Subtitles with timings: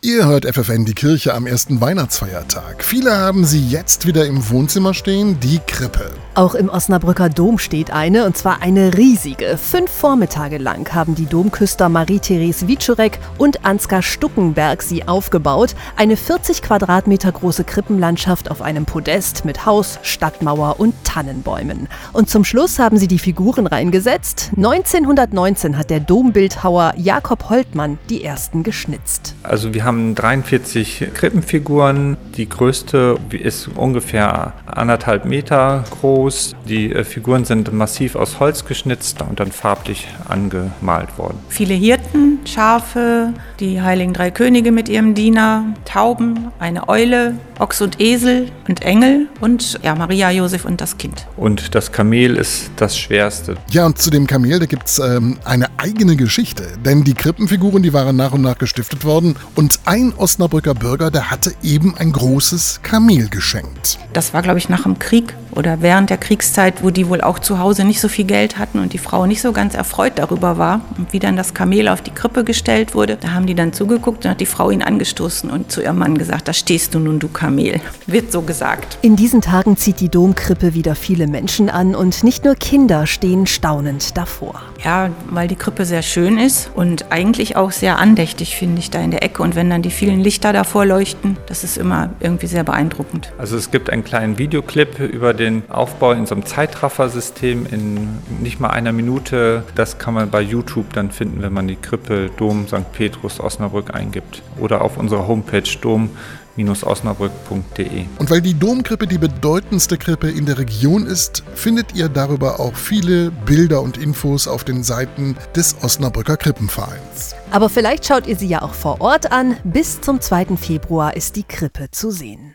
[0.00, 2.84] Ihr hört FFN die Kirche am ersten Weihnachtsfeiertag.
[2.84, 6.12] Viele haben sie jetzt wieder im Wohnzimmer stehen, die Krippe.
[6.38, 9.58] Auch im Osnabrücker Dom steht eine, und zwar eine riesige.
[9.58, 15.74] Fünf Vormittage lang haben die Domküster Marie-Therese Wiczurek und Ansgar Stuckenberg sie aufgebaut.
[15.96, 21.88] Eine 40 Quadratmeter große Krippenlandschaft auf einem Podest mit Haus, Stadtmauer und Tannenbäumen.
[22.12, 24.52] Und zum Schluss haben sie die Figuren reingesetzt.
[24.56, 29.34] 1919 hat der Dombildhauer Jakob Holtmann die ersten geschnitzt.
[29.42, 32.16] Also wir haben 43 Krippenfiguren.
[32.36, 36.54] Die größte ist ungefähr anderthalb Meter groß groß.
[36.68, 41.38] Die äh, Figuren sind massiv aus Holz geschnitzt und dann farblich angemalt worden.
[41.48, 48.00] Viele Hirten, Schafe, die heiligen drei Könige mit ihrem Diener, Tauben, eine Eule, Ochs und
[48.00, 51.26] Esel und Engel und ja, Maria, Josef und das Kind.
[51.36, 53.56] Und das Kamel ist das schwerste.
[53.70, 56.64] Ja, und zu dem Kamel, da gibt es ähm, eine eigene Geschichte.
[56.84, 59.34] Denn die Krippenfiguren, die waren nach und nach gestiftet worden.
[59.54, 63.98] Und ein Osnabrücker Bürger, der hatte eben ein großes Kamel geschenkt.
[64.12, 67.38] Das war, glaube ich, nach dem Krieg oder während der Kriegszeit, wo die wohl auch
[67.38, 70.58] zu Hause nicht so viel Geld hatten und die Frau nicht so ganz erfreut darüber
[70.58, 73.16] war und wie dann das Kamel auf die Krippe gestellt wurde.
[73.16, 76.18] Da haben die dann zugeguckt und hat die Frau ihn angestoßen und zu ihrem Mann
[76.18, 77.80] gesagt, da stehst du nun, du Kamel.
[78.06, 78.98] Wird so gesagt.
[79.02, 83.46] In diesen Tagen zieht die Domkrippe wieder viele Menschen an und nicht nur Kinder stehen
[83.46, 84.62] staunend davor.
[84.84, 89.00] Ja, weil die Krippe sehr schön ist und eigentlich auch sehr andächtig, finde ich, da
[89.00, 89.42] in der Ecke.
[89.42, 93.32] Und wenn dann die vielen Lichter davor leuchten, das ist immer irgendwie sehr beeindruckend.
[93.38, 95.62] Also es gibt einen kleinen Videoclip über den
[95.98, 99.64] Aufbau in so einem Zeitraffer-System in nicht mal einer Minute.
[99.74, 102.92] Das kann man bei YouTube dann finden, wenn man die Krippe Dom St.
[102.92, 104.42] Petrus Osnabrück eingibt.
[104.60, 106.10] Oder auf unserer Homepage dom
[106.56, 108.04] osnabrück.de.
[108.18, 112.74] Und weil die Domkrippe die bedeutendste Krippe in der Region ist, findet ihr darüber auch
[112.74, 117.34] viele Bilder und Infos auf den Seiten des Osnabrücker Krippenvereins.
[117.50, 119.56] Aber vielleicht schaut ihr sie ja auch vor Ort an.
[119.64, 120.56] Bis zum 2.
[120.56, 122.54] Februar ist die Krippe zu sehen.